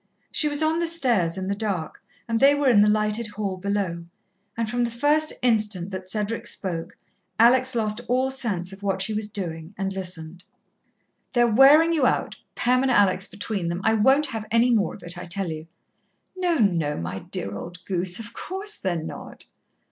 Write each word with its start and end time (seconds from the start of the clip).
She 0.31 0.49
was 0.49 0.63
on 0.63 0.79
the 0.79 0.87
stairs 0.87 1.37
in 1.37 1.47
the 1.47 1.53
dark, 1.53 2.01
and 2.27 2.39
they 2.39 2.55
were 2.55 2.67
in 2.69 2.81
the 2.81 2.89
lighted 2.89 3.27
hall 3.27 3.55
below, 3.55 4.05
and 4.57 4.67
from 4.67 4.83
the 4.83 4.89
first 4.89 5.31
instant 5.43 5.91
that 5.91 6.09
Cedric 6.09 6.47
spoke, 6.47 6.97
Alex 7.37 7.75
lost 7.75 8.01
all 8.07 8.31
sense 8.31 8.73
of 8.73 8.81
what 8.81 9.03
she 9.03 9.13
was 9.13 9.29
doing, 9.29 9.75
and 9.77 9.93
listened. 9.93 10.43
"...they're 11.33 11.45
wearing 11.53 11.93
you 11.93 12.07
out, 12.07 12.35
Pam 12.55 12.81
and 12.81 12.89
Alex 12.91 13.27
between 13.27 13.67
them. 13.67 13.79
I 13.83 13.93
won't 13.93 14.25
have 14.25 14.47
any 14.49 14.71
more 14.71 14.95
of 14.95 15.03
it, 15.03 15.19
I 15.19 15.25
tell 15.25 15.51
you." 15.51 15.67
"No, 16.35 16.55
no, 16.55 16.97
my 16.97 17.19
dear 17.19 17.53
old 17.55 17.85
goose. 17.85 18.17
Of 18.17 18.33
course 18.33 18.77
they're 18.77 19.03
not." 19.03 19.45